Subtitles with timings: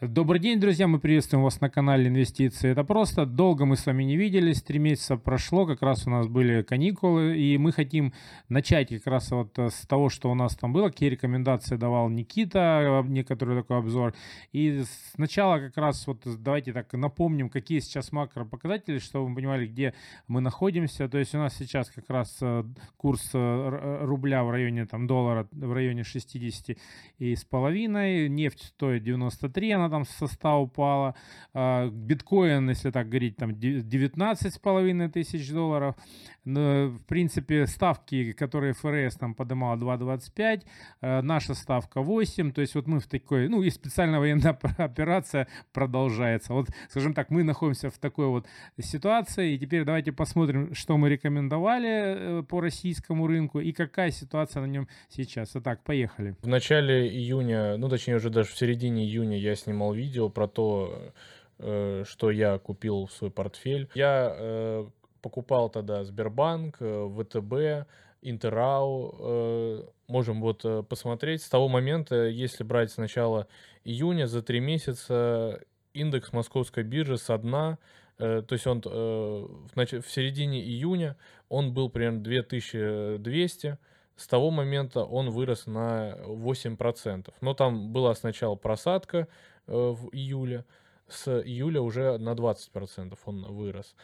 [0.00, 2.70] Добрый день, друзья, мы приветствуем вас на канале Инвестиции.
[2.70, 3.26] Это просто.
[3.26, 7.36] Долго мы с вами не виделись, три месяца прошло, как раз у нас были каникулы,
[7.36, 8.12] и мы хотим
[8.48, 13.04] начать как раз вот с того, что у нас там было, какие рекомендации давал Никита,
[13.08, 14.14] некоторый такой обзор.
[14.52, 14.84] И
[15.16, 19.94] сначала как раз вот давайте так напомним, какие сейчас макропоказатели, чтобы вы понимали, где
[20.28, 21.08] мы находимся.
[21.08, 22.62] То есть у нас сейчас как раз э,
[22.96, 26.78] курс э, рубля в районе там доллара в районе 60
[27.18, 31.14] и с половиной, нефть стоит 93, она там со 100 упала.
[31.54, 35.96] А, биткоин, если так говорить, там 19,5 тысяч долларов.
[36.44, 40.62] Но, в принципе, ставки, которые ФРС там поднимала 2,25,
[41.00, 42.52] а, наша ставка 8.
[42.52, 46.52] То есть вот мы в такой, ну и специальная военная операция продолжается.
[46.52, 48.46] Вот, скажем так, мы находимся в такой вот
[48.80, 49.54] ситуации.
[49.54, 54.66] И теперь давайте посмотрим, что мы рекомендовали э, по российскому рынку и какая ситуация на
[54.66, 55.50] нем сейчас.
[55.54, 56.36] Итак, поехали.
[56.42, 61.12] В начале июня, ну точнее уже даже в середине июня я снимал видео про то,
[61.58, 63.88] э, что я купил в свой портфель.
[63.94, 64.86] Я э,
[65.20, 67.88] покупал тогда Сбербанк, э, ВТБ,
[68.20, 69.84] Интерау.
[70.08, 71.40] Можем вот посмотреть.
[71.40, 73.46] С того момента, если брать с начала
[73.84, 75.60] июня, за три месяца
[75.94, 77.78] индекс московской биржи со дна,
[78.16, 81.16] то есть он в середине июня
[81.48, 83.78] он был примерно 2200,
[84.18, 87.32] с того момента он вырос на 8%.
[87.40, 89.28] Но там была сначала просадка
[89.66, 90.64] э, в июле,
[91.08, 93.94] с июля уже на 20% он вырос.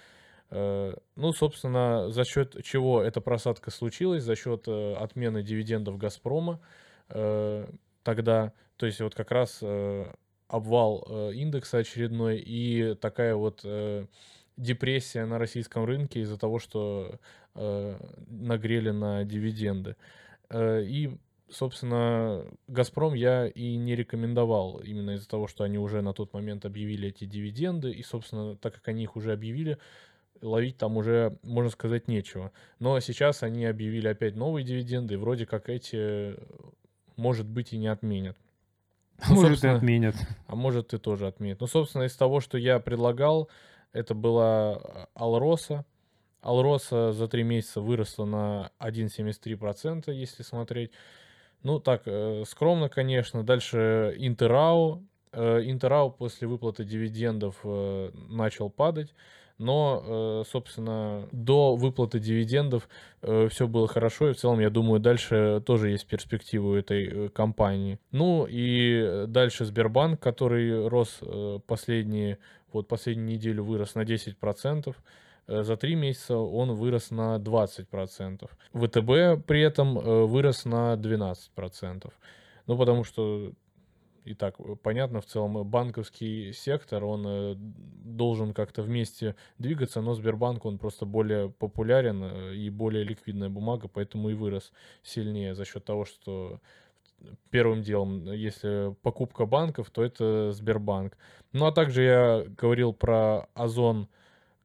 [0.55, 4.23] Э, ну, собственно, за счет чего эта просадка случилась?
[4.23, 6.61] За счет э, отмены дивидендов «Газпрома».
[8.03, 9.63] Тогда, то есть вот как раз
[10.49, 13.63] обвал индекса очередной и такая вот
[14.57, 17.19] депрессия на российском рынке из-за того, что
[17.55, 19.97] э, нагрели на дивиденды.
[20.51, 21.17] Э, и,
[21.51, 26.65] собственно, «Газпром» я и не рекомендовал именно из-за того, что они уже на тот момент
[26.65, 27.91] объявили эти дивиденды.
[27.91, 29.79] И, собственно, так как они их уже объявили,
[30.41, 32.53] ловить там уже, можно сказать, нечего.
[32.79, 36.37] Но сейчас они объявили опять новые дивиденды, и вроде как эти,
[37.17, 38.37] может быть, и не отменят.
[39.29, 40.17] Ну, может, и отменят.
[40.47, 41.61] А может, и тоже отменят.
[41.61, 43.49] Ну, собственно, из того, что я предлагал,
[43.93, 45.85] это была э, Алроса.
[46.41, 50.91] Алроса за три месяца выросла на 1,73%, если смотреть.
[51.63, 53.45] Ну, так, э, скромно, конечно.
[53.45, 55.05] Дальше Интерау.
[55.33, 57.65] Э, Интерау после выплаты дивидендов
[58.29, 59.15] начал падать.
[59.59, 62.89] Но, собственно, до выплаты дивидендов
[63.23, 68.01] все было хорошо, и в целом, я думаю, дальше тоже есть перспективы этой компании.
[68.11, 71.21] Ну и дальше Сбербанк, который рос
[71.69, 72.39] последние
[72.75, 74.95] вот последнюю неделю вырос на 10%,
[75.47, 78.51] э, за три месяца он вырос на 20%.
[78.73, 82.13] ВТБ при этом э, вырос на 12%.
[82.67, 83.53] Ну, потому что
[84.25, 90.65] и так понятно, в целом банковский сектор, он э, должен как-то вместе двигаться, но Сбербанк,
[90.65, 96.05] он просто более популярен и более ликвидная бумага, поэтому и вырос сильнее за счет того,
[96.05, 96.61] что
[97.51, 101.17] первым делом, если покупка банков, то это Сбербанк.
[101.53, 104.09] Ну а также я говорил про Озон,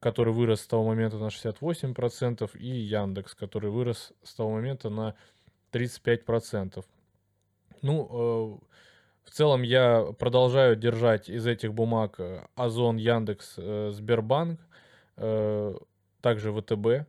[0.00, 5.14] который вырос с того момента на 68%, и Яндекс, который вырос с того момента на
[5.72, 6.84] 35%.
[7.82, 8.66] Ну, э,
[9.24, 14.60] в целом я продолжаю держать из этих бумаг э, Озон, Яндекс, э, Сбербанк,
[16.22, 17.06] также ВТБ.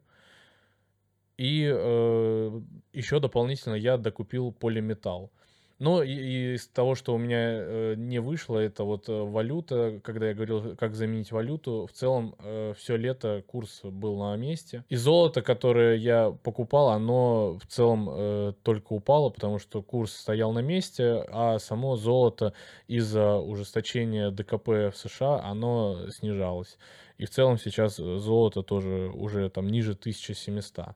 [1.37, 2.61] И э,
[2.93, 5.31] еще дополнительно я докупил полиметалл.
[5.81, 10.27] Но и, из того, что у меня э, не вышло, это вот э, валюта, когда
[10.27, 14.85] я говорил, как заменить валюту, в целом э, все лето курс был на месте.
[14.89, 20.53] И золото, которое я покупал, оно в целом э, только упало, потому что курс стоял
[20.53, 22.53] на месте, а само золото
[22.87, 26.77] из-за ужесточения ДКП в США, оно снижалось.
[27.17, 30.89] И в целом сейчас золото тоже уже там ниже 1700.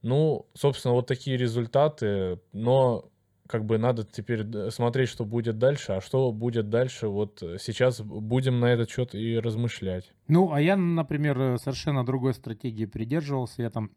[0.00, 3.09] Ну, собственно, вот такие результаты, но
[3.50, 8.60] как бы надо теперь смотреть, что будет дальше, а что будет дальше, вот сейчас будем
[8.60, 10.12] на этот счет и размышлять.
[10.28, 13.90] Ну, а я, например, совершенно другой стратегии придерживался, я там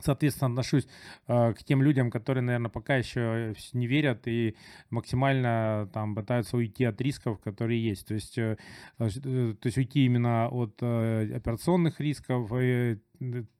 [0.00, 0.86] соответственно, отношусь
[1.26, 4.56] э, к тем людям, которые, наверное, пока еще не верят и
[4.90, 8.06] максимально там пытаются уйти от рисков, которые есть.
[8.06, 8.56] То есть, э,
[8.98, 12.98] э, то есть уйти именно от э, операционных рисков, э,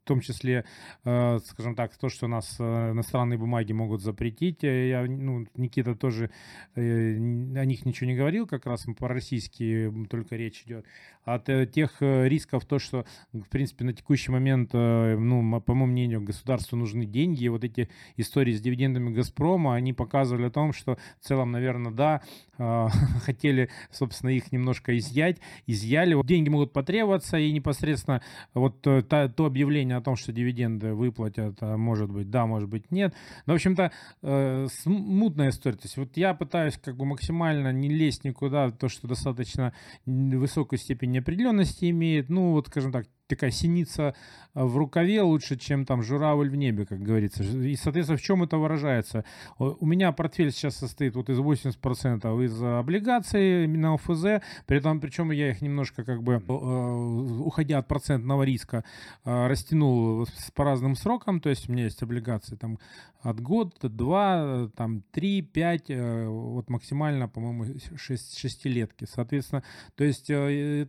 [0.05, 0.64] в том числе,
[1.05, 4.62] э, скажем так, то, что у нас э, иностранные бумаги могут запретить.
[4.62, 6.31] Я, ну, Никита тоже
[6.75, 10.84] о них ничего не говорил, как раз по-российски только речь идет.
[11.25, 16.76] От тех рисков, то, что, в принципе, на текущий момент, ну, по моему мнению, государству
[16.76, 17.44] нужны деньги.
[17.44, 21.93] И вот эти истории с дивидендами «Газпрома», они показывали о том, что в целом, наверное,
[21.93, 22.22] да,
[23.25, 26.20] хотели, собственно, их немножко изъять, изъяли.
[26.25, 28.20] Деньги могут потребоваться, и непосредственно
[28.52, 33.14] вот то объявление о том, что дивиденды выплатят, а может быть, да, может быть, нет.
[33.46, 33.92] Но, в общем-то,
[34.22, 35.76] э, смутная история.
[35.76, 39.72] То есть вот я пытаюсь как бы максимально не лезть никуда, то, что достаточно
[40.06, 42.28] высокую степень неопределенности имеет.
[42.30, 44.15] Ну, вот, скажем так, такая синица
[44.55, 47.43] э, в рукаве лучше, чем там журавль в небе, как говорится.
[47.43, 49.25] И, соответственно, в чем это выражается?
[49.59, 55.31] У меня портфель сейчас состоит вот из 80% из облигаций на ОФЗ, при этом, причем
[55.31, 56.53] я их немножко как бы, э,
[57.43, 58.85] уходя от процентного риска,
[59.25, 62.79] э, растянул по разным срокам, то есть у меня есть облигации там
[63.23, 67.65] от год, два, там три, пять, вот максимально, по-моему,
[67.97, 69.06] шесть, шестилетки.
[69.11, 69.62] Соответственно,
[69.94, 70.26] то есть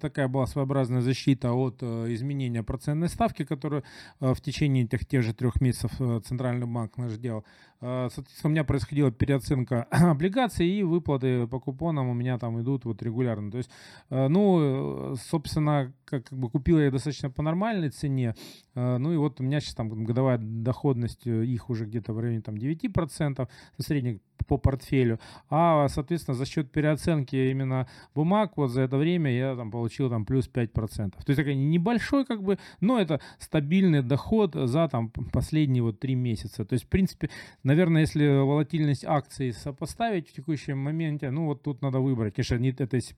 [0.01, 3.83] такая была своеобразная защита от изменений изменения процентной ставки, которую
[4.19, 7.45] э, в течение этих тех же трех месяцев э, Центральный банк наш делал.
[7.81, 12.85] Э, соответственно, у меня происходила переоценка облигаций и выплаты по купонам у меня там идут
[12.85, 13.51] вот регулярно.
[13.51, 13.69] То есть,
[14.09, 18.35] ну, собственно, как, как бы купил я достаточно по нормальной цене.
[18.75, 22.55] Ну и вот у меня сейчас там годовая доходность их уже где-то в районе там
[22.55, 23.47] 9%,
[23.79, 25.19] средний по портфелю.
[25.49, 30.23] А, соответственно, за счет переоценки именно бумаг вот за это время я там получил там
[30.23, 31.11] плюс 5%.
[31.11, 36.13] То есть такой небольшой как бы, но это стабильный доход за там последние вот три
[36.13, 36.63] месяца.
[36.63, 37.29] То есть, в принципе,
[37.63, 42.35] наверное, если волатильность акций сопоставить в текущем моменте, ну вот тут надо выбрать.
[42.35, 43.15] Конечно, не это если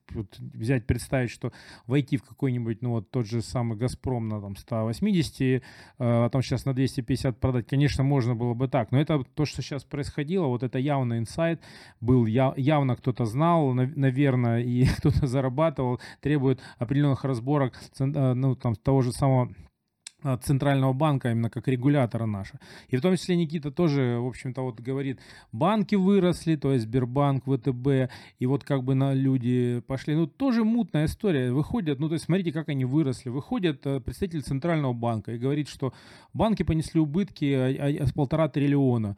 [0.53, 1.51] взять, представить, что
[1.87, 5.61] войти в какой-нибудь, ну вот тот же самый Газпром на там 180, э,
[5.97, 8.91] а там сейчас на 250 продать, конечно, можно было бы так.
[8.91, 11.61] Но это то, что сейчас происходило, вот это явно инсайт
[11.99, 19.01] был, явно кто-то знал, наверное, и кто-то зарабатывал, требует определенных разборок, э, ну, там, того
[19.01, 19.49] же самого
[20.41, 22.59] Центрального банка, именно как регулятора наша.
[22.89, 25.19] И в том числе Никита тоже, в общем-то, вот говорит,
[25.51, 30.15] банки выросли, то есть Сбербанк, ВТБ, и вот как бы на люди пошли.
[30.15, 31.51] Ну, тоже мутная история.
[31.51, 33.29] Выходят, ну, то есть смотрите, как они выросли.
[33.29, 35.93] Выходит э, представитель Центрального банка и говорит, что
[36.33, 39.17] банки понесли убытки с полтора триллиона.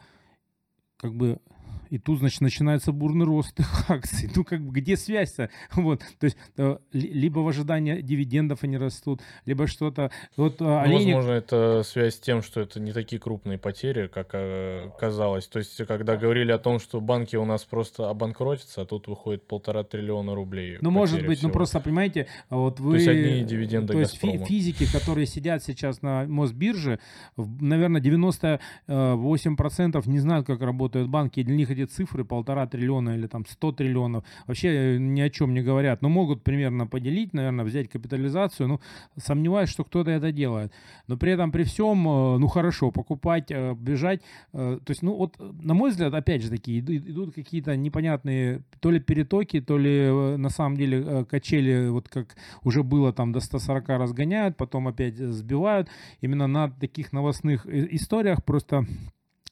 [0.97, 1.39] Как бы
[1.89, 4.29] и тут, значит, начинается бурный рост их акций.
[4.35, 5.49] Ну, как бы, где связь-то?
[5.73, 10.11] Вот, то есть, э, либо в ожидании дивидендов они растут, либо что-то...
[10.37, 11.13] Вот, э, ну, олени...
[11.13, 15.47] Возможно, это связь с тем, что это не такие крупные потери, как э, казалось.
[15.47, 19.47] То есть, когда говорили о том, что банки у нас просто обанкротятся, а тут выходит
[19.47, 20.77] полтора триллиона рублей.
[20.81, 21.49] Ну, может быть, всего.
[21.49, 22.91] ну просто, понимаете, вот вы...
[22.91, 26.99] То есть, одни дивиденды То есть, фи- физики, которые сидят сейчас на Мосбирже,
[27.37, 33.27] наверное, 98% не знают, как работают банки, и для них эти цифры полтора триллиона или
[33.27, 36.01] там 100 триллионов вообще э, ни о чем не говорят.
[36.01, 38.67] Но могут примерно поделить, наверное, взять капитализацию.
[38.67, 38.79] Ну,
[39.17, 40.71] сомневаюсь, что кто-то это делает.
[41.07, 44.21] Но при этом, при всем, э, ну хорошо, покупать, э, бежать.
[44.51, 48.99] То есть, ну вот, на мой взгляд, опять же таки, идут какие-то непонятные то ли
[48.99, 54.57] перетоки, то ли на самом деле качели, вот как уже было там до 140 разгоняют,
[54.57, 55.89] потом опять сбивают.
[56.21, 58.85] Именно на таких новостных историях просто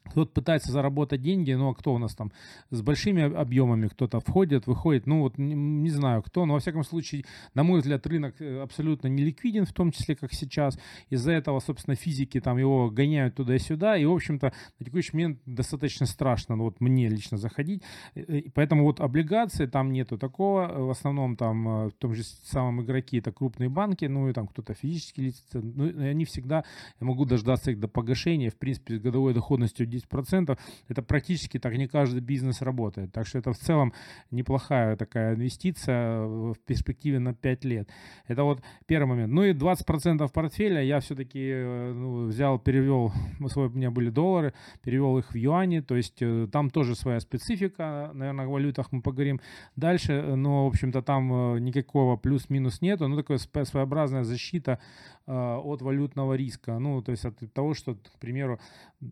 [0.07, 2.31] кто-то пытается заработать деньги, ну а кто у нас там
[2.69, 6.83] с большими объемами, кто-то входит, выходит, ну вот не, не знаю кто, но во всяком
[6.83, 10.79] случае, на мой взгляд, рынок э, абсолютно не ликвиден, в том числе как сейчас.
[11.09, 15.11] Из-за этого, собственно, физики там его гоняют туда и сюда, и, в общем-то, на текущий
[15.13, 17.83] момент достаточно страшно, ну, вот мне лично заходить.
[18.15, 22.23] Э, и поэтому вот облигации там нету такого, в основном там э, в том же
[22.23, 26.63] самом игроки это крупные банки, ну и там кто-то физические лица, ну и они всегда,
[26.99, 31.75] я могу дождаться их до погашения, в принципе, с годовой доходностью 10%, это практически так
[31.75, 33.11] не каждый бизнес работает.
[33.11, 33.93] Так что это в целом
[34.31, 37.89] неплохая такая инвестиция в перспективе на 5 лет.
[38.27, 39.33] Это вот первый момент.
[39.33, 45.17] Ну и 20% портфеля я все-таки э, ну, взял, перевел, у меня были доллары, перевел
[45.17, 49.39] их в юани, то есть э, там тоже своя специфика, наверное, о валютах мы поговорим
[49.75, 54.79] дальше, но, в общем-то, там э, никакого плюс-минус нету, ну, такая своеобразная защита
[55.25, 58.61] от валютного риска, ну, то есть от того, что, к примеру,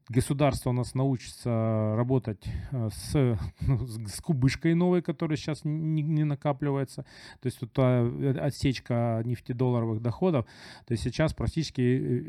[0.08, 7.04] государство нас научится работать э, с, ну, с кубышкой новой, которая сейчас не, не накапливается,
[7.42, 10.46] то есть тут а, отсечка нефтедолларовых доходов,
[10.86, 11.82] то есть сейчас практически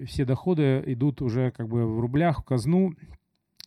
[0.03, 2.95] э, все доходы идут уже как бы в рублях в казну,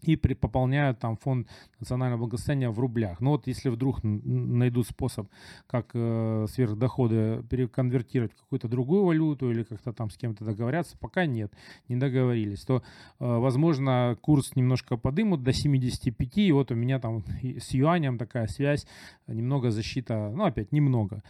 [0.01, 1.47] и пополняют там фонд
[1.79, 3.19] национального благосостояния в рублях.
[3.19, 5.27] Но вот если вдруг найдут способ,
[5.67, 11.25] как э, сверхдоходы переконвертировать в какую-то другую валюту или как-то там с кем-то договорятся, пока
[11.25, 11.51] нет,
[11.87, 12.81] не договорились, то, э,
[13.19, 18.87] возможно, курс немножко подымут до 75, и вот у меня там с юанем такая связь,
[19.27, 21.23] немного защита, ну опять немного.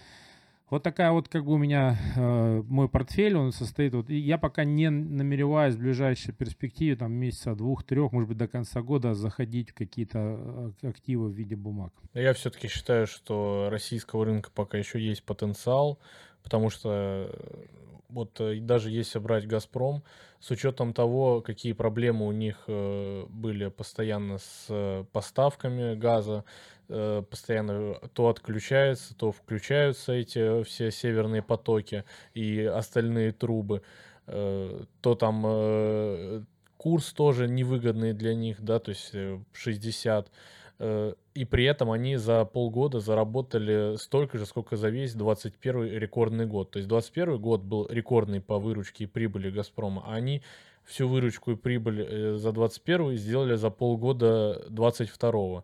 [0.69, 4.37] Вот такая вот как бы у меня э, мой портфель, он состоит вот, и я
[4.37, 9.71] пока не намереваюсь в ближайшей перспективе, там месяца двух-трех, может быть до конца года заходить
[9.71, 11.91] в какие-то э, активы в виде бумаг.
[12.13, 15.97] Я все-таки считаю, что российского рынка пока еще есть потенциал,
[16.43, 17.65] потому что э,
[18.09, 20.03] вот э, даже если брать «Газпром»,
[20.39, 26.45] с учетом того, какие проблемы у них были постоянно с поставками газа,
[26.91, 32.03] Э, постоянно то отключается, то включаются эти все северные потоки
[32.33, 33.83] и остальные трубы,
[34.25, 36.43] э, то там э,
[36.77, 39.13] курс тоже невыгодный для них, да, то есть
[39.53, 40.31] 60,
[40.79, 46.71] и при этом они за полгода заработали столько же, сколько за весь 21 рекордный год.
[46.71, 50.41] То есть 21 год был рекордный по выручке и прибыли «Газпрома», а они
[50.85, 55.63] всю выручку и прибыль за 21 сделали за полгода 22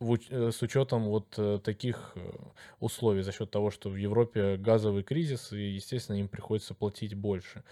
[0.00, 2.20] Э, с учетом вот э, таких э,
[2.80, 7.62] условий, за счет того, что в Европе газовый кризис, и, естественно, им приходится платить больше.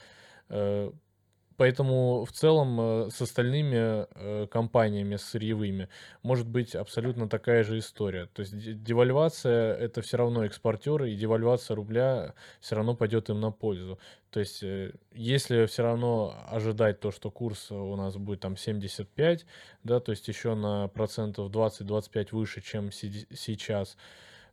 [1.56, 5.88] Поэтому в целом э, с остальными э, компаниями сырьевыми
[6.22, 8.26] может быть абсолютно такая же история.
[8.26, 13.50] То есть девальвация это все равно экспортеры, и девальвация рубля все равно пойдет им на
[13.50, 13.98] пользу.
[14.30, 19.46] То есть э, если все равно ожидать то, что курс у нас будет там 75,
[19.84, 23.96] да, то есть еще на процентов 20-25 выше, чем сейчас,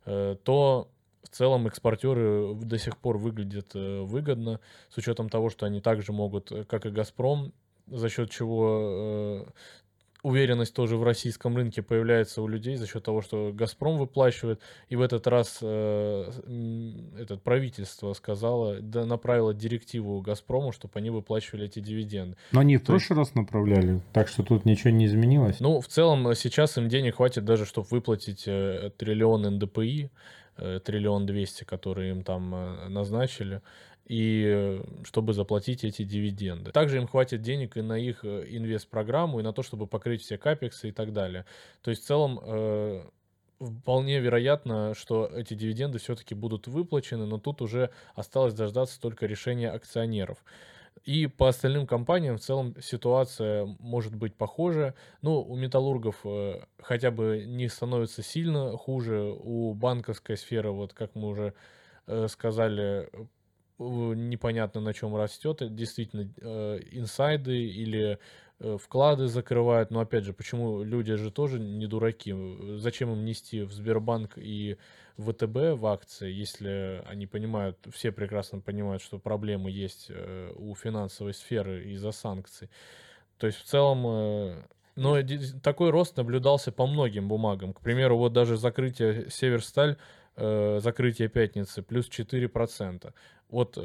[0.04, 0.88] то
[1.22, 6.12] в целом экспортеры до сих пор выглядят э, выгодно, с учетом того, что они также
[6.12, 7.52] могут, э, как и «Газпром»,
[7.86, 9.50] за счет чего э,
[10.22, 14.60] уверенность тоже в российском рынке появляется у людей за счет того, что «Газпром» выплачивает.
[14.88, 16.30] И в этот раз э,
[17.18, 22.36] это правительство сказало, да, направило директиву «Газпрому», чтобы они выплачивали эти дивиденды.
[22.52, 25.60] Но они в прошлый раз направляли, так что тут ничего не изменилось.
[25.60, 30.10] Ну, в целом сейчас им денег хватит даже, чтобы выплатить э, триллион НДПИ,
[30.80, 33.62] триллион двести, которые им там э, назначили,
[34.06, 36.72] и э, чтобы заплатить эти дивиденды.
[36.72, 40.88] Также им хватит денег и на их инвест-программу, и на то, чтобы покрыть все капексы
[40.88, 41.44] и так далее.
[41.82, 43.10] То есть в целом
[43.60, 49.70] вполне вероятно, что эти дивиденды все-таки будут выплачены, но тут уже осталось дождаться только решения
[49.70, 50.38] акционеров.
[51.04, 54.94] И по остальным компаниям в целом ситуация может быть похожа.
[55.22, 59.34] Ну, у металлургов э, хотя бы не становится сильно хуже.
[59.38, 61.54] У банковской сферы, вот как мы уже
[62.06, 63.08] э, сказали,
[63.78, 65.74] непонятно на чем растет.
[65.74, 68.18] Действительно, э, инсайды или
[68.78, 69.90] вклады закрывают.
[69.90, 72.34] Но опять же, почему люди же тоже не дураки?
[72.78, 74.76] Зачем им нести в Сбербанк и
[75.16, 81.34] ВТБ в акции, если они понимают, все прекрасно понимают, что проблемы есть э, у финансовой
[81.34, 82.70] сферы из-за санкций.
[83.38, 84.62] То есть в целом э,
[84.96, 85.16] но
[85.62, 87.72] такой рост наблюдался по многим бумагам.
[87.72, 89.96] К примеру, вот даже закрытие Северсталь,
[90.36, 93.12] закрытие пятницы, плюс 4%.
[93.48, 93.78] Вот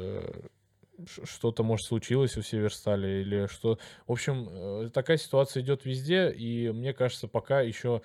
[1.24, 3.78] что-то, может, случилось у Северстали или что.
[4.06, 8.02] В общем, э, такая ситуация идет везде, и мне кажется, пока еще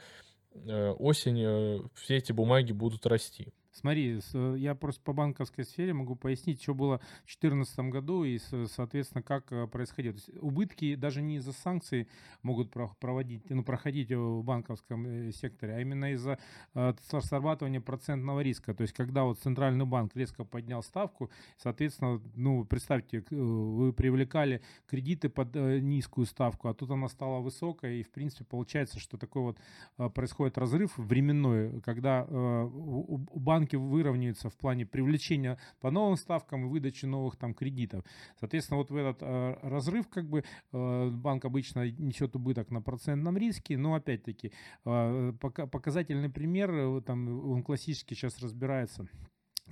[0.54, 3.54] э, осень все эти бумаги будут расти.
[3.74, 4.20] Смотри,
[4.58, 8.38] я просто по банковской сфере могу пояснить, что было в 2014 году и,
[8.68, 10.16] соответственно, как э, происходило.
[10.42, 12.10] убытки даже не из-за санкций
[12.44, 16.38] могут проводить, ну, проходить в банковском э, секторе, а именно из-за
[16.74, 18.74] э, срабатывания процентного риска.
[18.74, 25.30] То есть, когда вот Центральный банк резко поднял ставку, соответственно, ну, представьте, вы привлекали кредиты
[25.30, 29.56] под низкую ставку, а тут она стала высокой, и, в принципе, получается, что такой
[29.98, 36.65] вот происходит разрыв временной, когда у банка банки выровняются в плане привлечения по новым ставкам
[36.65, 38.03] и выдачи новых там кредитов.
[38.39, 43.38] Соответственно, вот в этот э, разрыв как бы э, банк обычно несет убыток на процентном
[43.38, 44.51] риске, но опять-таки
[44.86, 49.08] э, показательный пример, э, там он классически сейчас разбирается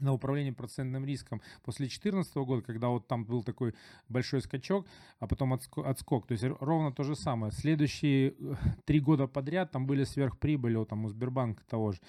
[0.02, 3.74] на управление процентным риском после 2014 года, когда вот там был такой
[4.08, 4.88] большой скачок,
[5.20, 6.28] а потом отскок.
[6.28, 7.52] То есть ровно то же самое.
[7.52, 8.56] Следующие э,
[8.86, 12.00] три года подряд там были сверхприбыли, вот там у Сбербанка того же.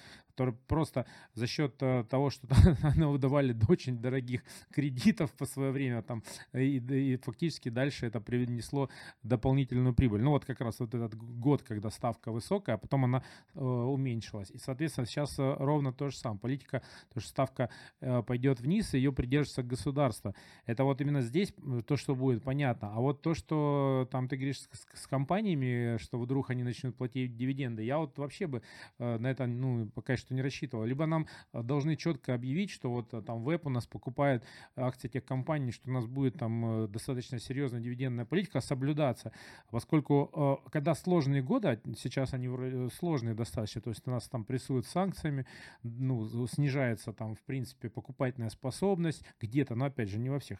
[0.40, 1.04] Которые просто
[1.34, 2.48] за счет э, того, что
[2.82, 6.22] они выдавали очень дорогих кредитов по свое время, там,
[6.54, 8.88] и, и фактически дальше это принесло
[9.22, 10.22] дополнительную прибыль.
[10.22, 13.22] Ну вот как раз вот этот год, когда ставка высокая, а потом она
[13.54, 14.50] э, уменьшилась.
[14.50, 16.40] И, соответственно, сейчас э, ровно то же самое.
[16.40, 16.82] Политика,
[17.12, 17.68] то, что ставка
[18.00, 20.34] э, пойдет вниз, ее придержится государство.
[20.64, 21.52] Это вот именно здесь
[21.86, 22.94] то, что будет понятно.
[22.94, 27.36] А вот то, что там ты говоришь с, с компаниями, что вдруг они начнут платить
[27.36, 28.62] дивиденды, я вот вообще бы
[28.98, 30.84] э, на это, ну, пока что не рассчитывал.
[30.84, 34.44] Либо нам э, должны четко объявить, что вот э, там веб у нас покупает
[34.76, 39.32] акции тех компаний, что у нас будет там достаточно серьезная дивидендная политика соблюдаться.
[39.70, 42.48] Поскольку когда сложные годы, а сейчас они
[42.90, 45.46] сложные достаточно, то есть нас там прессуют санкциями,
[45.82, 50.58] ну, снижается там, в принципе, покупательная способность где-то, но опять же не во всех,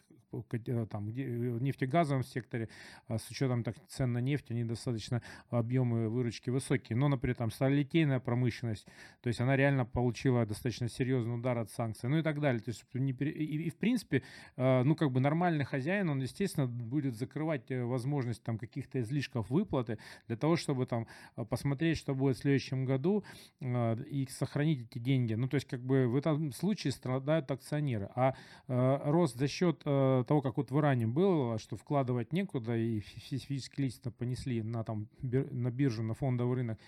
[0.89, 2.69] там, где, в нефтегазовом секторе,
[3.09, 6.97] с учетом так, цен на нефть, они достаточно объемы выручки высокие.
[6.97, 8.87] Но, например, там сталелитейная промышленность,
[9.21, 12.61] то есть она реально получила достаточно серьезный удар от санкций, ну и так далее.
[12.61, 14.23] То есть не, и, и, в принципе,
[14.57, 19.49] э, ну как бы нормальный хозяин, он, естественно, будет закрывать э, возможность там каких-то излишков
[19.49, 23.23] выплаты для того, чтобы там э, посмотреть, что будет в следующем году
[23.59, 25.35] и сохранить эти деньги.
[25.35, 28.09] Ну то есть как бы в этом случае страдают акционеры.
[28.15, 28.35] А
[28.67, 34.11] рост за счет того, как вот в Иране было, что вкладывать некуда и физические лица
[34.11, 36.79] понесли на, там, на биржу, на фондовый рынок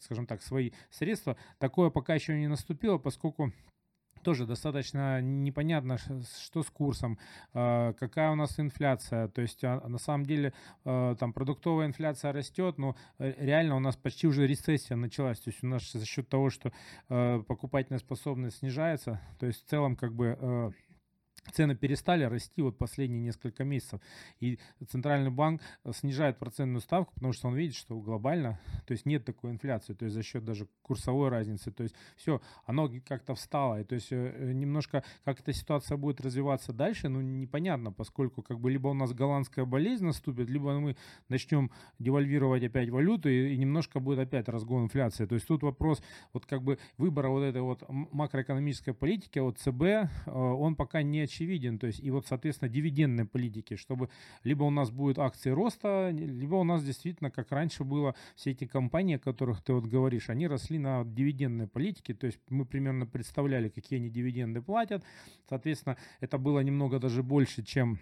[0.00, 1.36] скажем так, свои средства.
[1.58, 3.52] Такое пока еще не наступило, поскольку
[4.24, 7.18] тоже достаточно непонятно, что с курсом,
[7.52, 9.28] э, какая у нас инфляция.
[9.28, 10.52] То есть а, на самом деле
[10.84, 15.38] э, там продуктовая инфляция растет, но реально у нас почти уже рецессия началась.
[15.40, 16.72] То есть у нас за счет того, что
[17.08, 20.72] покупательная способность снижается, то есть в целом как бы
[21.52, 24.00] цены перестали расти вот последние несколько месяцев.
[24.40, 24.58] И
[24.88, 29.24] Центральный банк э, снижает процентную ставку, потому что он видит, что глобально, то есть нет
[29.24, 31.70] такой инфляции, то есть за счет даже курсовой разницы.
[31.70, 33.80] То есть все, оно как-то встало.
[33.80, 38.42] И то есть э, э, немножко, как эта ситуация будет развиваться дальше, ну непонятно, поскольку
[38.42, 40.96] как бы либо у нас голландская болезнь наступит, либо мы
[41.28, 45.26] начнем девальвировать опять валюту и, и немножко будет опять разгон инфляции.
[45.26, 50.26] То есть тут вопрос вот как бы выбора вот этой вот макроэкономической политики от ЦБ,
[50.26, 51.78] он пока не очевиден.
[51.78, 54.08] То есть, и вот, соответственно, дивидендной политики, чтобы
[54.44, 58.66] либо у нас будут акции роста, либо у нас действительно, как раньше было, все эти
[58.66, 62.14] компании, о которых ты вот говоришь, они росли на дивидендной политике.
[62.14, 65.04] То есть мы примерно представляли, какие они дивиденды платят.
[65.48, 67.98] Соответственно, это было немного даже больше, чем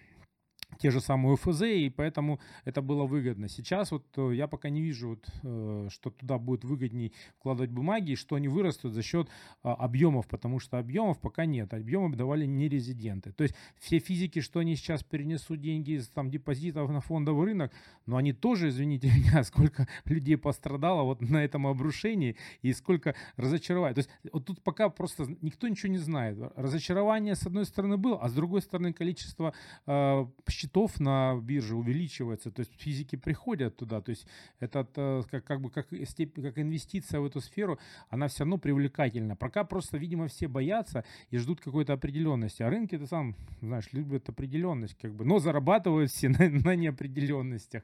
[0.78, 3.48] те же самые УФЗ, и поэтому это было выгодно.
[3.48, 8.12] Сейчас вот э, я пока не вижу, вот, э, что туда будет выгодней вкладывать бумаги,
[8.12, 9.28] и что они вырастут за счет
[9.62, 11.72] а, объемов, потому что объемов пока нет.
[11.74, 13.32] Объемы давали не резиденты.
[13.32, 17.72] То есть все физики, что они сейчас перенесут деньги из там, депозитов на фондовый рынок,
[18.06, 23.94] но они тоже, извините меня, сколько людей пострадало вот на этом обрушении и сколько разочарования.
[23.94, 26.38] То есть вот тут пока просто никто ничего не знает.
[26.56, 29.54] Разочарование с одной стороны было, а с другой стороны количество
[29.86, 30.26] э,
[30.62, 34.26] счетов на бирже увеличивается, то есть физики приходят туда, то есть
[34.60, 37.78] это э, как, как бы как, как инвестиция в эту сферу,
[38.10, 39.36] она все равно привлекательна.
[39.36, 44.28] Пока просто, видимо, все боятся и ждут какой-то определенности, а рынки, ты сам знаешь, любят
[44.28, 47.82] определенность, как бы, но зарабатывают все на, на неопределенностях.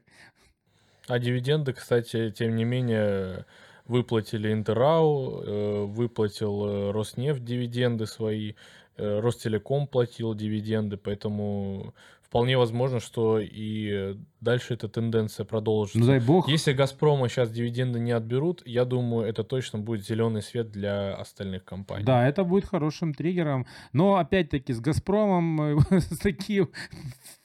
[1.07, 3.45] А дивиденды, кстати, тем не менее,
[3.85, 8.53] выплатили Интерау, э, выплатил э, Роснефть дивиденды свои,
[8.97, 11.93] Ростелеком платил дивиденды, поэтому
[12.29, 15.99] вполне возможно, что и дальше эта тенденция продолжится.
[15.99, 16.47] Ну, дай бог.
[16.47, 21.65] Если Газпрома сейчас дивиденды не отберут, я думаю, это точно будет зеленый свет для остальных
[21.65, 22.05] компаний.
[22.05, 23.65] Да, это будет хорошим триггером.
[23.93, 26.69] Но опять-таки с Газпромом с таким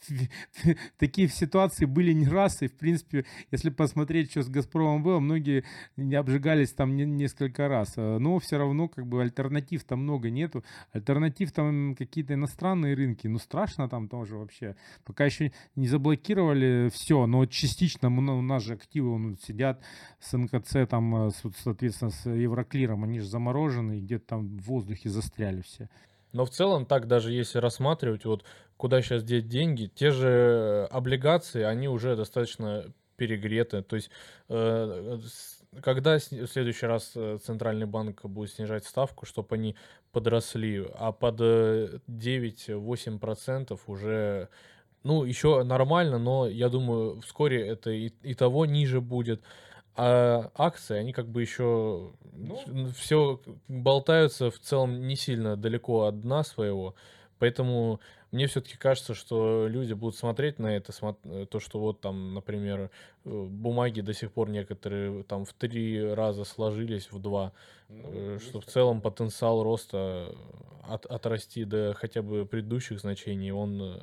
[0.99, 5.65] такие ситуации были не раз, и, в принципе, если посмотреть, что с «Газпромом» было, многие
[5.97, 7.95] не обжигались там не, несколько раз.
[7.97, 10.65] А, но все равно, как бы, альтернатив там много нету.
[10.93, 13.27] Альтернатив там какие-то иностранные рынки.
[13.27, 14.77] Ну, страшно там тоже вообще.
[15.05, 19.83] Пока еще не заблокировали все, но частично у нас же активы он, сидят
[20.21, 25.63] с НКЦ, там, а, соответственно, с Евроклиром, они же заморожены, где-то там в воздухе застряли
[25.63, 25.89] все.
[26.35, 28.45] Но в целом, так даже если рассматривать, вот
[28.77, 33.83] куда сейчас деть деньги, те же облигации, они уже достаточно перегреты.
[33.83, 34.11] То есть,
[34.49, 35.19] э,
[35.83, 39.77] когда в следующий раз э, Центральный банк будет снижать ставку, чтобы они
[40.13, 44.49] подросли, а под 9-8% э, уже,
[45.03, 49.43] ну, еще нормально, но я думаю, вскоре это и, и того ниже будет.
[49.97, 56.21] А акции, они как бы еще ну, все болтаются в целом не сильно далеко от
[56.21, 56.97] дна своего.
[57.39, 58.01] Поэтому
[58.35, 60.93] мне все-таки кажется, что люди будут смотреть на это,
[61.23, 62.91] э, то, что вот там, например,
[63.25, 67.53] э, бумаги до сих пор некоторые там в три раза сложились, в два,
[67.89, 70.35] ну, э, что в целом потенциал роста
[70.83, 74.03] от, отрасти до хотя бы предыдущих значений, он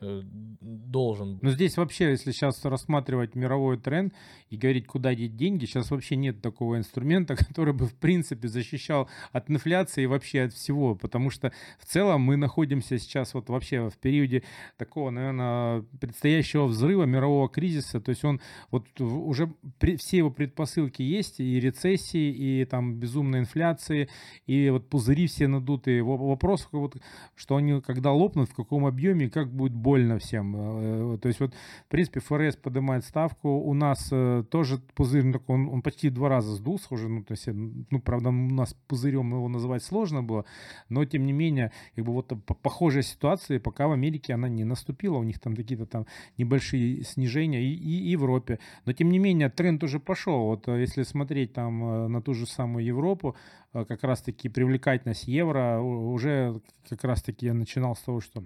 [0.00, 1.38] должен.
[1.40, 4.12] Но здесь вообще, если сейчас рассматривать мировой тренд
[4.50, 9.08] и говорить, куда деть деньги, сейчас вообще нет такого инструмента, который бы в принципе защищал
[9.32, 13.88] от инфляции и вообще от всего, потому что в целом мы находимся сейчас вот вообще
[13.88, 14.42] в периоде
[14.76, 19.52] такого, наверное, предстоящего взрыва мирового кризиса, то есть он вот уже
[19.98, 24.08] все его предпосылки есть, и рецессии, и там безумной инфляции,
[24.46, 26.02] и вот пузыри все надутые.
[26.02, 26.96] Вопрос, вот,
[27.34, 30.56] что они когда лопнут, в каком объеме, как будет больно всем.
[30.56, 33.48] Э, э, то есть вот, в принципе, ФРС поднимает ставку.
[33.48, 37.08] У нас э, тоже пузырь, ну, он, он почти два раза сдулся уже.
[37.08, 40.44] Ну, то есть, ну, правда, у нас пузырем его называть сложно было,
[40.88, 45.18] но, тем не менее, как бы вот похожая ситуация, пока в Америке она не наступила.
[45.18, 46.06] У них там какие-то там
[46.38, 48.58] небольшие снижения и, и Европе.
[48.86, 50.46] Но, тем не менее, тренд уже пошел.
[50.46, 53.36] Вот если смотреть там на ту же самую Европу,
[53.72, 58.42] как раз-таки привлекательность евро уже как раз-таки я начинал с того, что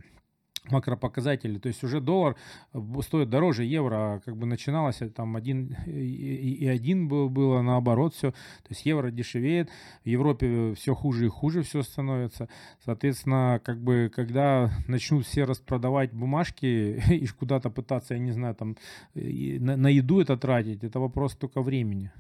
[0.69, 1.59] макропоказатели.
[1.59, 2.37] То есть уже доллар
[2.73, 8.15] э, стоит дороже евро, а как бы начиналось там один и один был, было наоборот
[8.15, 8.31] все.
[8.31, 9.71] То есть евро дешевеет,
[10.05, 12.49] в Европе все хуже и хуже все становится.
[12.85, 18.77] Соответственно, как бы когда начнут все распродавать бумажки и куда-то пытаться, я не знаю, там
[19.15, 22.13] на, на еду это тратить, это вопрос только времени.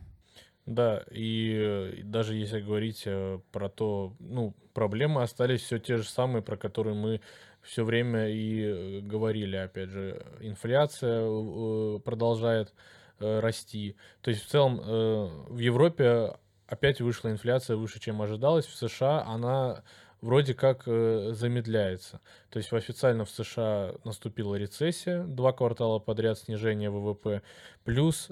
[0.66, 6.42] Да, и даже если говорить э, про то, ну, проблемы остались все те же самые,
[6.42, 7.20] про которые мы
[7.62, 12.72] все время и э, говорили, опять же, инфляция э, продолжает
[13.18, 13.96] э, расти.
[14.22, 14.78] То есть в целом
[15.48, 18.66] в Европе опять вышла инфляция выше, чем ожидалось.
[18.66, 19.82] В США она
[20.20, 22.20] вроде как замедляется.
[22.50, 27.42] То есть официально в США наступила рецессия, два квартала подряд снижение ВВП,
[27.84, 28.30] плюс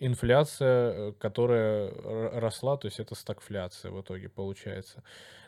[0.00, 1.92] инфляция, которая
[2.40, 5.04] росла, то есть это стагфляция в итоге получается.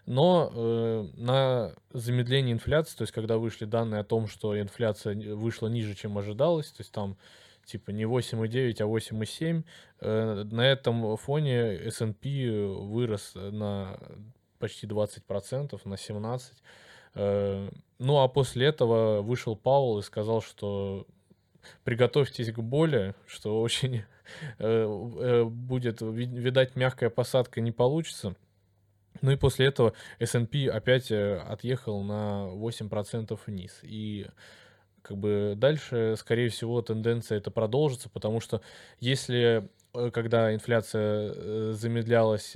[0.06, 5.68] Но э, на замедление инфляции, то есть когда вышли данные о том, что инфляция вышла
[5.68, 7.16] ниже, чем ожидалось, то есть там
[7.64, 9.64] типа не 8,9, а 8,7,
[10.00, 13.98] э, на этом фоне S&P вырос на
[14.58, 16.40] почти 20%, на 17%.
[17.14, 21.06] Э, ну а после этого вышел Паул и сказал, что
[21.84, 24.02] приготовьтесь к боли, что очень э,
[24.58, 28.34] э, будет, видать, мягкая посадка не получится.
[29.20, 33.80] Ну и после этого S&P опять э, отъехал на 8% вниз.
[33.82, 34.26] И
[35.02, 38.62] как бы дальше, скорее всего, тенденция это продолжится, потому что
[39.00, 39.68] если
[40.12, 42.52] когда инфляция э, замедлялась,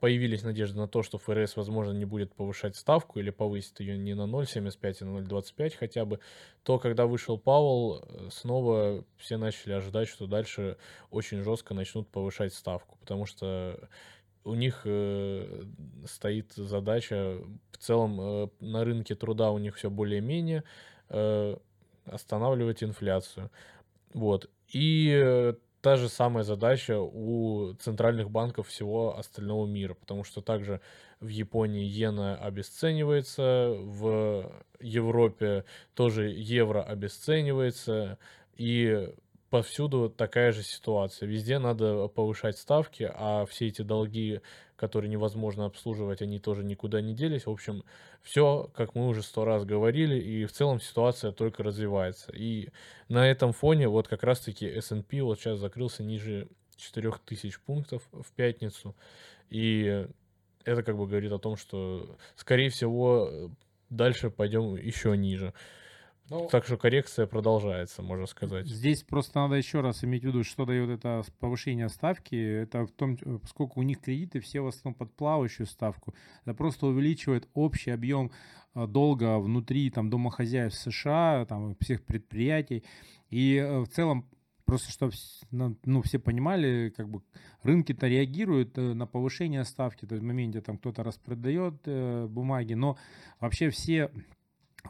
[0.00, 4.14] появились надежды на то, что ФРС, возможно, не будет повышать ставку или повысит ее не
[4.14, 6.18] на 0,75, а на 0,25 хотя бы,
[6.64, 10.76] то когда вышел Пауэлл, снова все начали ожидать, что дальше
[11.10, 13.88] очень жестко начнут повышать ставку, потому что
[14.44, 15.64] у них э,
[16.06, 17.38] стоит задача
[17.70, 20.64] в целом э, на рынке труда у них все более-менее
[21.08, 21.56] э,
[22.06, 23.50] останавливать инфляцию.
[24.14, 24.50] Вот.
[24.68, 30.80] И э, та же самая задача у центральных банков всего остального мира, потому что также
[31.20, 35.64] в Японии иена обесценивается, в Европе
[35.94, 38.18] тоже евро обесценивается,
[38.56, 39.12] и
[39.52, 41.28] повсюду такая же ситуация.
[41.28, 44.40] Везде надо повышать ставки, а все эти долги,
[44.76, 47.44] которые невозможно обслуживать, они тоже никуда не делись.
[47.44, 47.84] В общем,
[48.22, 52.32] все, как мы уже сто раз говорили, и в целом ситуация только развивается.
[52.32, 52.70] И
[53.10, 58.96] на этом фоне вот как раз-таки S&P вот сейчас закрылся ниже 4000 пунктов в пятницу.
[59.50, 60.06] И
[60.64, 63.50] это как бы говорит о том, что, скорее всего,
[63.90, 65.52] дальше пойдем еще ниже.
[66.32, 68.66] Ну, так что коррекция продолжается, можно сказать.
[68.66, 72.34] Здесь просто надо еще раз иметь в виду, что дает это повышение ставки.
[72.34, 76.14] Это в том, поскольку у них кредиты все в основном под плавающую ставку.
[76.44, 78.30] Это просто увеличивает общий объем
[78.72, 82.82] а, долга внутри там, домохозяев США, там, всех предприятий.
[83.28, 84.26] И э, в целом
[84.64, 85.12] Просто чтобы
[85.50, 87.20] ну, все понимали, как бы
[87.62, 92.74] рынки-то реагируют э, на повышение ставки, то есть в моменте там кто-то распродает э, бумаги,
[92.74, 92.96] но
[93.40, 94.10] вообще все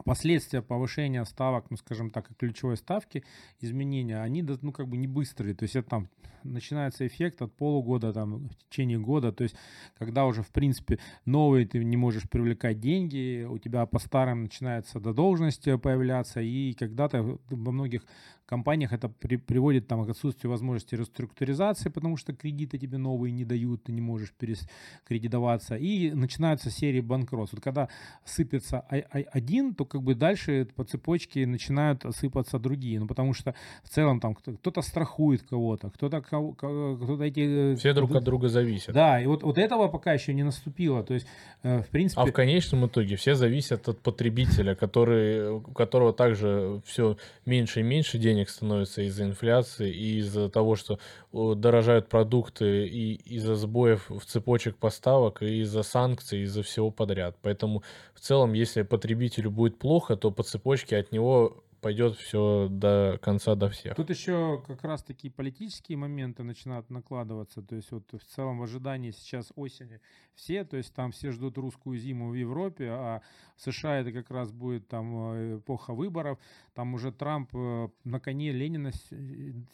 [0.05, 3.23] последствия повышения ставок, ну, скажем так, ключевой ставки,
[3.59, 5.55] изменения, они, ну, как бы не быстрые.
[5.55, 6.09] То есть это там
[6.43, 9.31] начинается эффект от полугода, там, в течение года.
[9.31, 9.55] То есть
[9.97, 14.99] когда уже, в принципе, новые ты не можешь привлекать деньги, у тебя по старым начинается
[14.99, 18.05] задолженность появляться, и когда-то во многих
[18.45, 23.45] компаниях это при, приводит там, к отсутствию возможности реструктуризации, потому что кредиты тебе новые не
[23.45, 27.53] дают, ты не можешь перекредитоваться, и начинаются серии банкротств.
[27.53, 27.87] Вот когда
[28.25, 33.89] сыпется один, то как бы дальше по цепочке начинают сыпаться другие, ну потому что в
[33.89, 37.73] целом там кто-то страхует кого-то, кто-то кто-то эти...
[37.73, 38.93] Э, Все друг от друга зависят.
[38.93, 41.27] Да, и вот, вот этого пока еще не наступило, то есть
[41.63, 42.21] э, в принципе...
[42.21, 47.83] А в конечном итоге все зависят от потребителя, который, у которого также все меньше и
[47.83, 50.99] меньше денег становится из-за инфляции и из-за того, что
[51.33, 57.35] дорожают продукты и из-за сбоев в цепочек поставок и из-за санкций, из-за всего подряд.
[57.41, 63.19] Поэтому в целом, если потребителю будет плохо, то по цепочке от него пойдет все до
[63.21, 63.95] конца, до всех.
[63.95, 67.61] Тут еще как раз такие политические моменты начинают накладываться.
[67.61, 69.99] То есть вот в целом в ожидании сейчас осени
[70.35, 73.21] все, то есть там все ждут русскую зиму в Европе, а
[73.55, 76.39] в США это как раз будет там э, эпоха выборов.
[76.73, 78.91] Там уже Трамп э, на коне Ленина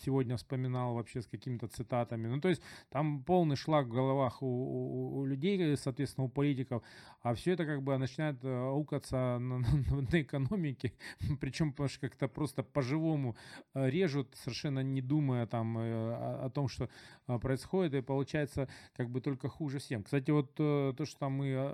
[0.03, 2.27] сегодня вспоминал вообще с какими-то цитатами.
[2.27, 6.83] Ну то есть там полный шлак в головах у, у, у людей, соответственно, у политиков.
[7.21, 10.93] А все это как бы начинает э, аукаться на, на, на экономике.
[11.39, 13.35] Причем, потому что как-то просто по-живому
[13.73, 16.13] э, режут, совершенно не думая там э,
[16.45, 16.89] о том, что
[17.27, 20.03] э, происходит, и получается как бы только хуже всем.
[20.03, 21.73] Кстати, вот то, что там мы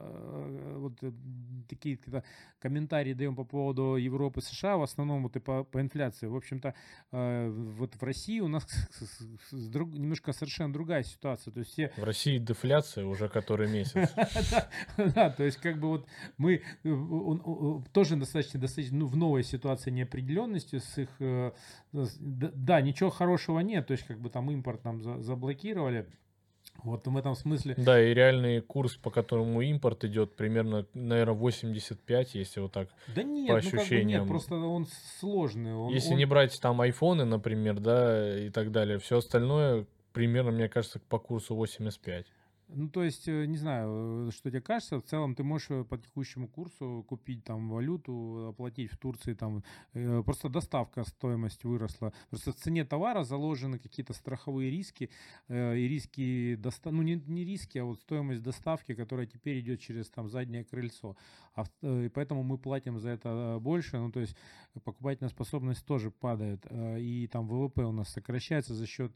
[0.78, 1.00] вот
[1.70, 2.00] такие
[2.60, 6.28] комментарии даем по поводу Европы, США, в основном вот и по, по инфляции.
[6.28, 6.74] В общем-то,
[7.12, 8.66] вот в России у нас
[9.52, 11.52] немножко совершенно другая ситуация.
[11.52, 11.92] То есть все...
[11.98, 14.14] В России дефляция уже который месяц.
[14.98, 16.08] Да, то есть как бы вот
[16.38, 16.64] мы
[17.94, 21.10] тоже достаточно, достаточно ну, в новой ситуации не неопределенностью, с их...
[21.20, 21.52] Э,
[21.92, 26.08] да, ничего хорошего нет, то есть как бы там импорт нам заблокировали.
[26.84, 27.74] Вот в этом смысле.
[27.78, 32.90] Да, и реальный курс, по которому импорт идет, примерно, наверное, 85, если вот так.
[33.16, 33.80] Да нет, по ощущениям.
[33.80, 34.88] Ну, как бы нет, просто он
[35.20, 35.74] сложный.
[35.74, 36.18] Он, если он...
[36.18, 41.18] не брать там айфоны, например, да, и так далее, все остальное примерно, мне кажется, по
[41.18, 42.26] курсу 85.
[42.68, 45.84] Ну, то есть, э, не знаю, э, что тебе кажется, в целом ты можешь э,
[45.84, 52.14] по текущему курсу купить там валюту, оплатить в Турции, там просто доставка, стоимость выросла.
[52.30, 55.10] Просто в цене товара заложены какие-то страховые риски,
[55.48, 56.92] и риски, доста...
[56.92, 61.16] ну не, не риски, а вот стоимость доставки, которая теперь идет через там заднее крыльцо.
[61.56, 64.36] А, и поэтому мы платим за это больше, ну то есть
[64.84, 69.16] покупательная способность тоже падает, и там ВВП у нас сокращается за счет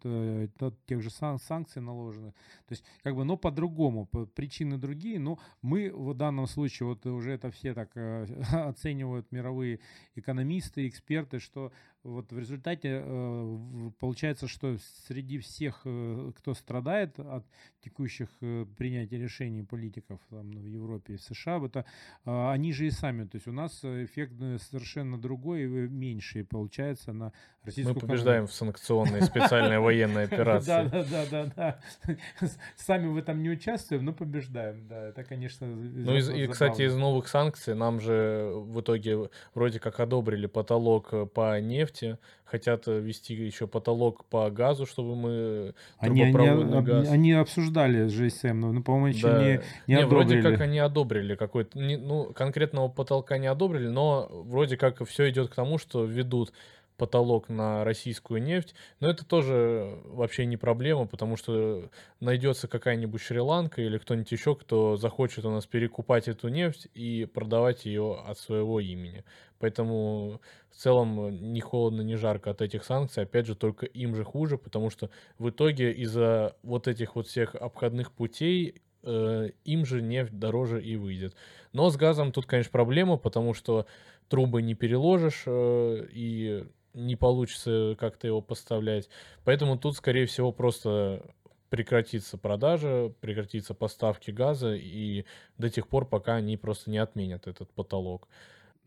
[0.86, 2.34] тех же санкций наложенных.
[2.68, 7.32] То есть как бы, но по-другому, причины другие, но мы в данном случае, вот уже
[7.32, 9.80] это все так э, оценивают мировые
[10.16, 11.72] экономисты, эксперты, что
[12.04, 17.46] вот в результате э, получается, что среди всех, э, кто страдает от
[17.84, 21.86] текущих э, принятий решений политиков там, в Европе и в США, это
[22.24, 23.26] они же и сами.
[23.26, 27.34] То есть у нас эффект совершенно другой, меньший получается на
[27.64, 30.68] российскую Мы побеждаем в санкционной специальной военной операции.
[30.68, 31.80] Да, да, да, да, да.
[32.78, 34.88] Сами в этом не участвуем, но побеждаем.
[34.88, 40.00] Да, это, конечно, Ну и, кстати, из новых санкций нам же в итоге вроде как
[40.00, 46.24] одобрили потолок по нефти, нефти, хотят э, ввести еще потолок по газу, чтобы мы они,
[46.24, 47.10] они, газ.
[47.10, 49.42] Они обсуждали с GSM, но, ну, по-моему, еще да.
[49.42, 49.52] не,
[49.88, 50.42] не, не одобрили.
[50.42, 55.30] Вроде как они одобрили какой-то, не, ну, конкретного потолка не одобрили, но вроде как все
[55.30, 56.54] идет к тому, что ведут
[57.00, 58.76] потолок на российскую нефть.
[59.00, 64.98] Но это тоже вообще не проблема, потому что найдется какая-нибудь Шри-Ланка или кто-нибудь еще, кто
[64.98, 69.24] захочет у нас перекупать эту нефть и продавать ее от своего имени.
[69.58, 73.24] Поэтому в целом ни холодно, ни жарко от этих санкций.
[73.24, 77.56] Опять же, только им же хуже, потому что в итоге из-за вот этих вот всех
[77.56, 81.36] обходных путей э, им же нефть дороже и выйдет.
[81.74, 83.86] Но с газом тут, конечно, проблема, потому что
[84.30, 89.10] трубы не переложишь, э, и не получится как-то его поставлять.
[89.44, 91.24] Поэтому тут, скорее всего, просто
[91.70, 95.26] прекратится продажа, прекратится поставки газа, и
[95.58, 98.28] до тех пор, пока они просто не отменят этот потолок.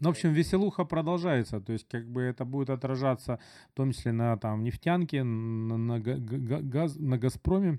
[0.00, 3.38] Ну, в общем, веселуха продолжается, то есть как бы это будет отражаться
[3.70, 7.78] в том числе на там нефтянке, на, на, газ, на Газпроме.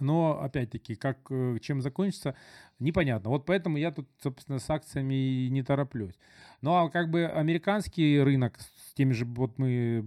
[0.00, 2.34] Но, опять-таки, как, э, чем закончится,
[2.80, 3.30] непонятно.
[3.30, 6.18] Вот поэтому я тут, собственно, с акциями не тороплюсь.
[6.60, 8.58] Ну, а как бы американский рынок
[8.96, 10.02] теми же, вот мы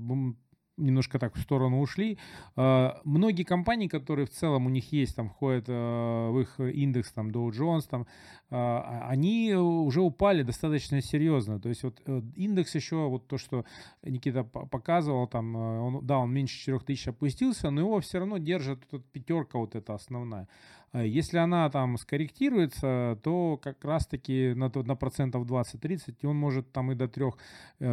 [0.79, 2.17] немножко так в сторону ушли.
[2.55, 7.11] А, многие компании, которые в целом у них есть, там входят а, в их индекс,
[7.11, 8.07] там Dow Jones, там,
[8.49, 11.59] а, они уже упали достаточно серьезно.
[11.59, 13.65] То есть вот э, индекс еще, вот то, что
[14.03, 19.05] Никита показывал, там, он, да, он меньше 4000 опустился, но его все равно держит тут
[19.11, 20.47] пятерка вот эта основная.
[20.93, 26.95] Если она там скорректируется, то как раз-таки на, на процентов 20-30 он может там и
[26.95, 27.25] до 3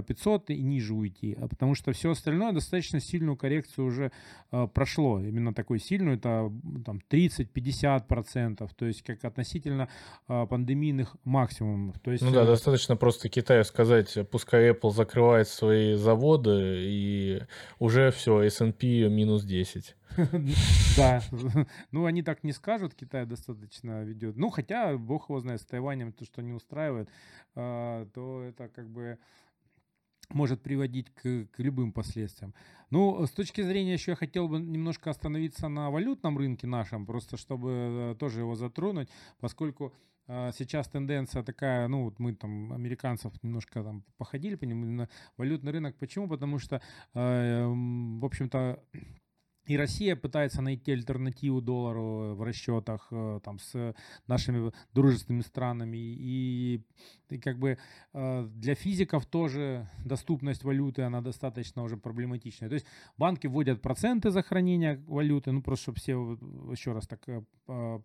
[0.07, 4.13] 500 и ниже уйти, потому что все остальное достаточно сильную коррекцию уже
[4.51, 6.53] э, прошло, именно такую сильную, это
[6.85, 9.89] там 30-50%, то есть как относительно
[10.29, 11.99] э, пандемийных максимумов.
[12.01, 17.43] То есть, ну да, э, достаточно просто Китаю сказать, пускай Apple закрывает свои заводы и
[17.79, 19.95] уже все, S&P минус 10.
[20.97, 21.21] Да,
[21.91, 24.37] ну они так не скажут, Китай достаточно ведет.
[24.37, 27.09] Ну хотя, бог его знает, с Тайванем то, что не устраивает,
[27.55, 29.19] а, то это как бы
[30.31, 32.55] может приводить к, к любым последствиям.
[32.91, 37.37] Ну, с точки зрения еще я хотел бы немножко остановиться на валютном рынке нашем, просто
[37.37, 39.93] чтобы э, тоже его затронуть, поскольку
[40.29, 45.09] э, сейчас тенденция такая, ну, вот мы там, американцев, немножко там походили по нему, на
[45.37, 45.97] валютный рынок.
[45.97, 46.29] Почему?
[46.29, 46.81] Потому что,
[47.15, 48.83] э, в общем-то,
[49.67, 53.95] и Россия пытается найти альтернативу доллару в расчетах э, там, с
[54.27, 55.97] нашими дружественными странами.
[55.97, 56.83] И,
[57.31, 57.79] и как бы
[58.13, 62.69] э, для физиков тоже доступность валюты, она достаточно уже проблематичная.
[62.69, 62.87] То есть
[63.19, 66.39] банки вводят проценты за хранение валюты, ну просто чтобы все,
[66.71, 67.43] еще раз так э,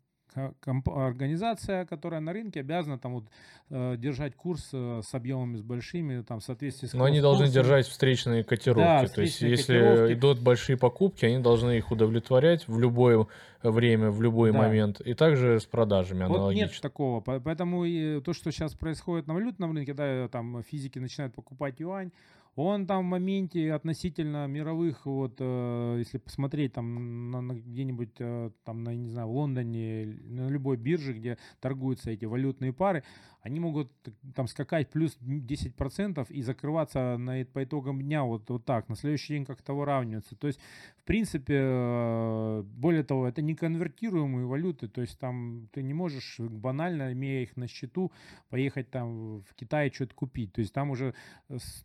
[0.85, 3.25] организация, которая на рынке обязана там вот
[3.69, 7.47] э, держать курс э, с объемами с большими, там в соответствии с Но они должны
[7.47, 9.07] держать встречные котировки.
[9.07, 10.13] Да, То есть если котировки.
[10.13, 13.27] идут большие покупки, они должны их удовлетворять в любое
[13.63, 14.59] время, в любой да.
[14.59, 15.01] момент.
[15.01, 16.65] И также с продажами вот аналогично.
[16.65, 17.21] нет такого.
[17.21, 22.11] Поэтому и то, что сейчас происходит на валютном рынке, да, там физики начинают покупать юань,
[22.57, 28.49] он там в моменте относительно мировых, вот, э, если посмотреть там на, на где-нибудь э,
[28.63, 33.03] там, на, не знаю, в Лондоне, на любой бирже, где торгуются эти валютные пары,
[33.41, 33.91] они могут
[34.35, 39.33] там скакать плюс 10% и закрываться на, по итогам дня вот, вот так, на следующий
[39.33, 40.35] день как-то выравниваться.
[40.35, 40.59] То есть,
[40.97, 46.39] в принципе, э, более того, это не конвертируемые валюты, то есть там ты не можешь
[46.39, 48.11] банально, имея их на счету,
[48.49, 50.53] поехать там в Китай что-то купить.
[50.53, 51.13] То есть там уже,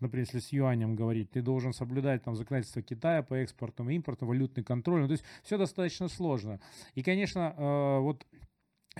[0.00, 4.64] например, если с юанем говорить, ты должен соблюдать там законодательство Китая по экспорту импорту, валютный
[4.64, 5.02] контроль.
[5.02, 6.60] Ну, то есть все достаточно сложно.
[6.94, 8.26] И, конечно, э, вот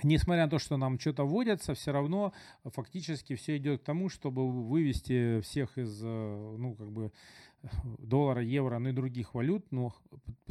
[0.01, 4.49] Несмотря на то, что нам что-то вводятся, все равно фактически все идет к тому, чтобы
[4.49, 7.11] вывести всех из, э, ну, как бы,
[7.99, 9.93] доллара, евро, ну и других валют, ну,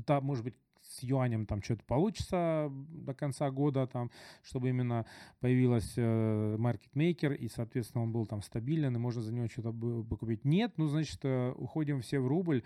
[0.09, 0.55] может быть,
[0.93, 4.11] с юанем там что-то получится до конца года, там,
[4.43, 5.07] чтобы именно
[5.41, 9.73] появилась э, маркетмейкер, и, соответственно, он был там стабилен, и можно за него что-то
[10.17, 10.45] купить.
[10.45, 12.63] Нет, ну, значит, э, уходим все в рубль,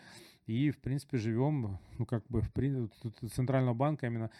[0.46, 4.30] и, в принципе, живем, ну, как бы, в Центрального банка именно,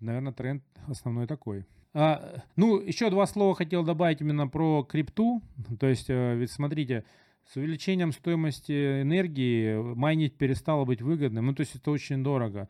[0.00, 1.66] наверное, тренд основной такой.
[1.98, 5.42] А, ну, еще два слова хотел добавить именно про крипту.
[5.80, 7.04] То есть, э, ведь смотрите,
[7.46, 11.46] с увеличением стоимости энергии майнить перестало быть выгодным.
[11.46, 12.68] Ну, то есть это очень дорого.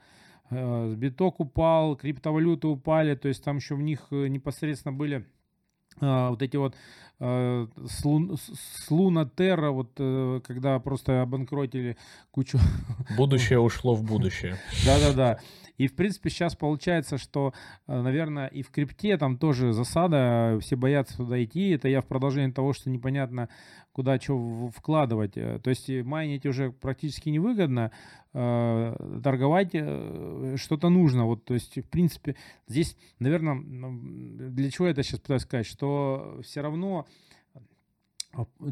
[0.51, 5.27] Э, биток упал, криптовалюты упали, то есть там еще в них э, непосредственно были
[5.99, 6.75] вот эти вот
[7.21, 9.93] э, с, Луна Терра, вот
[10.47, 11.97] когда просто обанкротили
[12.31, 12.59] кучу...
[13.17, 14.59] Будущее ушло в будущее.
[14.85, 15.39] Да-да-да.
[15.79, 17.53] И, в принципе, сейчас получается, что,
[17.87, 21.71] э, наверное, и в крипте там тоже засада, все боятся туда идти.
[21.71, 23.49] Это я в продолжении того, что непонятно,
[23.93, 25.37] куда что вкладывать.
[25.37, 27.91] Э, то есть майнить уже практически невыгодно,
[28.33, 31.27] э, торговать что-то нужно.
[31.27, 32.37] Вот, то есть, в принципе,
[32.67, 33.61] здесь, наверное,
[34.51, 37.07] для чего я это сейчас пытаюсь сказать, что все равно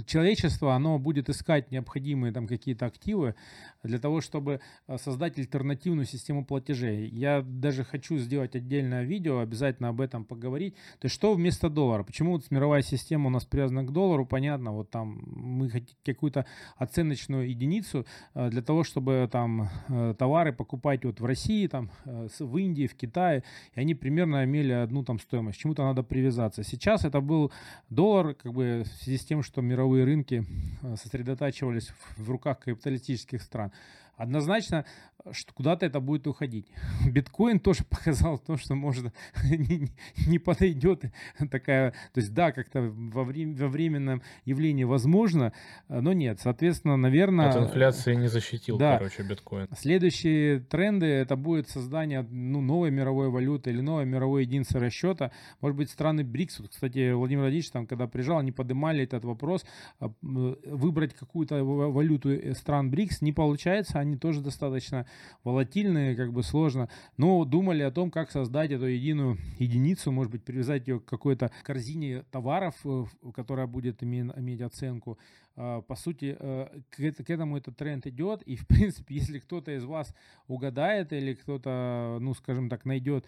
[0.07, 3.35] человечество, оно будет искать необходимые там какие-то активы
[3.83, 7.09] для того, чтобы а, создать альтернативную систему платежей.
[7.09, 10.75] Я даже хочу сделать отдельное видео, обязательно об этом поговорить.
[10.99, 12.03] То есть что вместо доллара?
[12.03, 14.27] Почему вот мировая система у нас привязана к доллару?
[14.27, 16.47] Понятно, вот там мы хотим какую-то
[16.77, 19.71] оценочную единицу а, для того, чтобы там
[20.19, 25.05] товары покупать вот в России, там в Индии, в Китае, и они примерно имели одну
[25.05, 25.59] там стоимость.
[25.59, 26.63] Чему-то надо привязаться.
[26.63, 27.53] Сейчас это был
[27.91, 30.45] доллар, как бы в связи с тем, что что мировые рынки
[30.83, 33.71] э, сосредотачивались в руках капиталистических стран.
[34.17, 34.85] однозначно
[35.33, 36.67] что куда-то это будет уходить.
[37.11, 39.13] Биткоин тоже показал то, что можно
[39.45, 39.89] не,
[40.27, 41.05] не подойдет
[41.51, 45.53] такая, то есть да, как-то во, время, во временном явлении возможно,
[45.89, 47.51] но нет, соответственно, наверное...
[47.51, 48.99] От инфляции не защитил, да.
[48.99, 49.69] короче, биткоин.
[49.77, 55.31] Следующие тренды, это будет создание ну, новой мировой валюты или новой мировой единицы расчета.
[55.61, 59.65] Может быть, страны БРИКС, вот, кстати, Владимир Владимирович там, когда приезжал, они поднимали этот вопрос,
[60.01, 65.07] а, выбрать какую-то валюту э, стран БРИКС не получается, они тоже достаточно
[65.43, 66.89] волатильные, как бы сложно.
[67.17, 71.51] Но думали о том, как создать эту единую единицу, может быть, привязать ее к какой-то
[71.63, 75.19] корзине товаров, э, которая будет иметь оценку.
[75.57, 78.43] А, по сути, э, к этому этот тренд идет.
[78.43, 80.15] И, в принципе, если кто-то из вас
[80.49, 83.27] угадает или кто-то, ну, скажем так, найдет,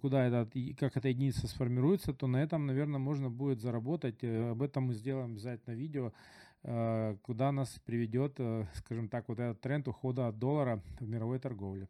[0.00, 0.48] куда это,
[0.78, 4.22] как эта единица сформируется, то на этом, наверное, можно будет заработать.
[4.22, 6.12] Э, об этом мы сделаем обязательно видео.
[6.64, 11.38] Э, куда нас приведет, э, скажем так, вот этот тренд ухода от доллара в мировой
[11.38, 11.88] торговле.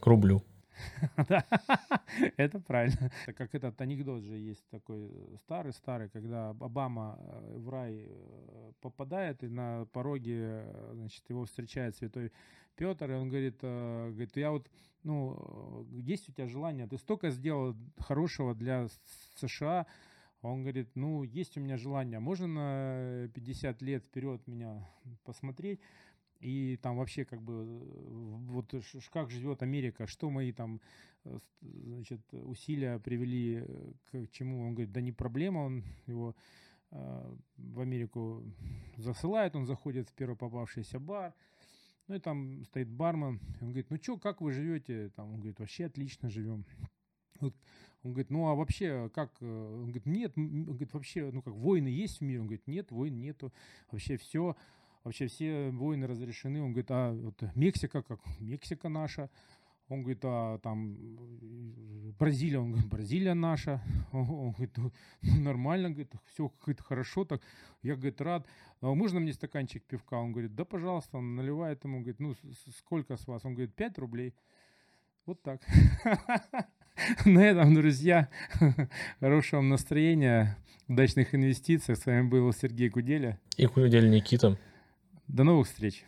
[0.00, 0.42] К рублю.
[1.28, 1.44] Да,
[2.36, 3.10] это правильно.
[3.36, 5.10] Как этот анекдот же есть такой
[5.42, 8.08] старый-старый, когда Обама э, в рай
[8.80, 12.32] попадает, и на пороге, значит, его встречает святой
[12.76, 14.70] Петр, и он говорит, говорит, я вот,
[15.02, 18.86] ну, есть у тебя желание, ты столько сделал хорошего для
[19.34, 19.86] США,
[20.42, 24.88] он говорит, ну, есть у меня желание, можно на 50 лет вперед меня
[25.24, 25.80] посмотреть,
[26.40, 27.64] и там вообще как бы
[28.46, 28.72] вот
[29.12, 30.80] как живет Америка, что мои там
[31.24, 33.64] э, значит, усилия привели
[34.10, 34.66] к чему.
[34.66, 36.36] Он говорит, да не проблема, он его
[36.92, 38.44] э, в Америку
[38.96, 41.34] засылает, он заходит в первый попавшийся бар,
[42.06, 45.10] ну и там стоит бармен, он говорит, ну что, как вы живете?
[45.16, 46.64] Там, он говорит, вообще отлично живем.
[48.04, 49.32] Он говорит, ну а вообще как?
[49.40, 52.40] Э, он говорит, нет, он говорит, вообще, ну как, войны есть в мире?
[52.40, 53.52] Он говорит, нет, войн нету.
[53.90, 54.56] Вообще все,
[55.04, 56.62] вообще все войны разрешены.
[56.62, 59.30] Он говорит, а вот Мексика, как Мексика наша.
[59.88, 60.98] Он говорит, а там
[62.18, 63.82] Бразилия, он говорит, Бразилия наша.
[64.12, 64.92] Он, говорит, ну,
[65.22, 67.40] нормально, говорит, все говорит, хорошо так.
[67.82, 68.46] Я, говорит, рад.
[68.82, 70.14] А можно мне стаканчик пивка?
[70.14, 71.16] Он говорит, да, пожалуйста.
[71.16, 72.34] Он наливает ему, говорит, ну,
[72.76, 73.46] сколько с вас?
[73.46, 74.34] Он говорит, 5 рублей.
[75.24, 75.62] Вот так.
[77.24, 78.28] На этом, друзья,
[79.20, 80.56] хорошего вам настроения,
[80.88, 81.96] удачных инвестиций.
[81.96, 83.38] С вами был Сергей Куделя.
[83.56, 84.56] И Кудель Никита.
[85.26, 86.04] До новых встреч.